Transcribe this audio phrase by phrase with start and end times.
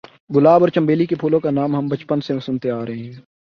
[0.35, 3.13] گلاب اور چنبیلی کے پھولوں کا نام ہم بچپن سے سنتے آ رہے ہیں